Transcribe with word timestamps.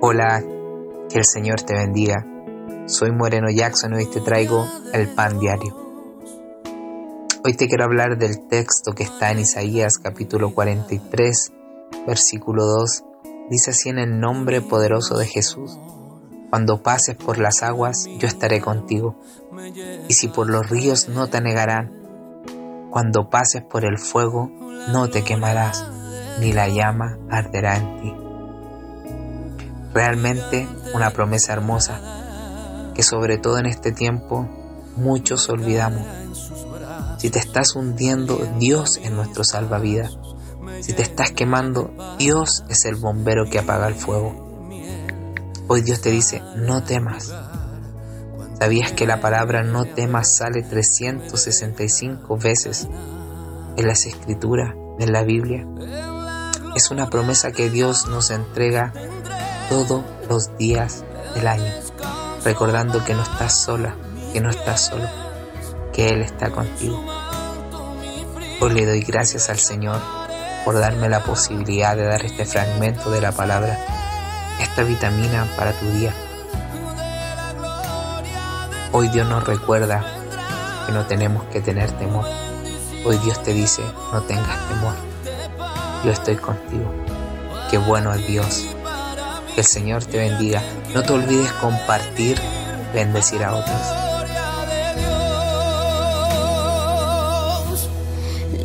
Hola, 0.00 0.44
que 1.10 1.18
el 1.18 1.24
Señor 1.24 1.62
te 1.62 1.74
bendiga. 1.74 2.24
Soy 2.86 3.10
Moreno 3.10 3.50
Jackson 3.50 3.94
y 3.94 3.96
hoy 3.96 4.06
te 4.06 4.20
traigo 4.20 4.64
el 4.92 5.08
pan 5.08 5.40
diario. 5.40 5.76
Hoy 7.44 7.54
te 7.54 7.66
quiero 7.66 7.82
hablar 7.82 8.16
del 8.16 8.46
texto 8.46 8.92
que 8.92 9.02
está 9.02 9.32
en 9.32 9.40
Isaías 9.40 9.98
capítulo 9.98 10.54
43, 10.54 11.52
versículo 12.06 12.64
2. 12.64 13.04
Dice 13.50 13.72
así 13.72 13.88
en 13.88 13.98
el 13.98 14.20
nombre 14.20 14.60
poderoso 14.60 15.18
de 15.18 15.26
Jesús. 15.26 15.76
Cuando 16.48 16.80
pases 16.80 17.16
por 17.16 17.38
las 17.38 17.64
aguas, 17.64 18.06
yo 18.20 18.28
estaré 18.28 18.60
contigo. 18.60 19.16
Y 20.08 20.14
si 20.14 20.28
por 20.28 20.48
los 20.48 20.70
ríos 20.70 21.08
no 21.08 21.26
te 21.26 21.40
negarán, 21.40 21.92
cuando 22.92 23.30
pases 23.30 23.62
por 23.62 23.84
el 23.84 23.98
fuego, 23.98 24.48
no 24.92 25.10
te 25.10 25.24
quemarás, 25.24 25.84
ni 26.38 26.52
la 26.52 26.68
llama 26.68 27.18
arderá 27.28 27.78
en 27.78 28.00
ti. 28.00 28.27
Realmente 29.92 30.68
una 30.94 31.10
promesa 31.10 31.52
hermosa 31.52 32.00
que 32.94 33.02
sobre 33.02 33.38
todo 33.38 33.58
en 33.58 33.66
este 33.66 33.92
tiempo 33.92 34.48
muchos 34.96 35.48
olvidamos. 35.48 36.02
Si 37.18 37.30
te 37.30 37.38
estás 37.38 37.74
hundiendo, 37.74 38.38
Dios 38.58 39.00
es 39.02 39.10
nuestro 39.10 39.44
salvavidas. 39.44 40.18
Si 40.80 40.92
te 40.92 41.02
estás 41.02 41.32
quemando, 41.32 41.90
Dios 42.18 42.64
es 42.68 42.84
el 42.84 42.96
bombero 42.96 43.48
que 43.50 43.58
apaga 43.58 43.88
el 43.88 43.94
fuego. 43.94 44.48
Hoy 45.66 45.82
Dios 45.82 46.00
te 46.00 46.10
dice, 46.10 46.42
no 46.56 46.82
temas. 46.82 47.34
¿Sabías 48.58 48.92
que 48.92 49.06
la 49.06 49.20
palabra 49.20 49.62
no 49.62 49.84
temas 49.84 50.36
sale 50.36 50.62
365 50.62 52.36
veces 52.38 52.88
en 53.76 53.86
las 53.86 54.06
escrituras, 54.06 54.74
en 54.98 55.12
la 55.12 55.22
Biblia? 55.22 55.66
Es 56.74 56.90
una 56.90 57.10
promesa 57.10 57.52
que 57.52 57.70
Dios 57.70 58.08
nos 58.08 58.30
entrega 58.30 58.92
todos 59.68 60.02
los 60.28 60.56
días 60.56 61.04
del 61.34 61.46
año, 61.46 61.72
recordando 62.44 63.04
que 63.04 63.14
no 63.14 63.22
estás 63.22 63.54
sola, 63.54 63.94
que 64.32 64.40
no 64.40 64.50
estás 64.50 64.86
solo, 64.86 65.06
que 65.92 66.08
Él 66.08 66.22
está 66.22 66.50
contigo. 66.50 67.04
Hoy 68.60 68.70
le 68.72 68.86
doy 68.86 69.02
gracias 69.02 69.50
al 69.50 69.58
Señor 69.58 70.00
por 70.64 70.78
darme 70.78 71.08
la 71.08 71.22
posibilidad 71.22 71.96
de 71.96 72.04
dar 72.04 72.24
este 72.24 72.46
fragmento 72.46 73.10
de 73.10 73.20
la 73.20 73.32
palabra, 73.32 73.78
esta 74.60 74.82
vitamina 74.84 75.46
para 75.56 75.72
tu 75.72 75.86
día. 75.90 76.12
Hoy 78.92 79.08
Dios 79.08 79.28
nos 79.28 79.44
recuerda 79.44 80.02
que 80.86 80.92
no 80.92 81.06
tenemos 81.06 81.44
que 81.44 81.60
tener 81.60 81.90
temor. 81.92 82.24
Hoy 83.04 83.18
Dios 83.18 83.42
te 83.42 83.52
dice, 83.52 83.82
no 84.12 84.22
tengas 84.22 84.68
temor. 84.68 84.94
Yo 86.04 86.10
estoy 86.10 86.36
contigo. 86.36 86.90
Qué 87.70 87.76
bueno 87.76 88.12
es 88.14 88.26
Dios 88.26 88.66
que 89.58 89.62
el 89.62 89.66
Señor 89.66 90.04
te 90.04 90.18
bendiga. 90.18 90.62
No 90.94 91.02
te 91.02 91.12
olvides 91.12 91.50
compartir, 91.54 92.38
bendecir 92.94 93.42
a 93.42 93.56
otros. 93.56 93.80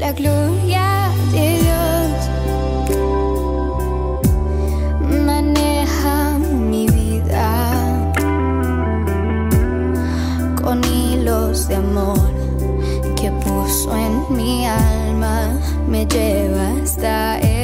La 0.00 0.12
gloria 0.12 1.12
de 1.30 1.58
Dios 1.60 2.10
maneja 5.26 6.38
mi 6.40 6.88
vida 6.88 8.12
con 10.60 10.82
hilos 10.82 11.68
de 11.68 11.76
amor 11.76 12.32
que 13.14 13.30
puso 13.30 13.96
en 13.96 14.36
mi 14.36 14.66
alma, 14.66 15.56
me 15.86 16.04
lleva 16.04 16.82
hasta 16.82 17.38
Él. 17.38 17.59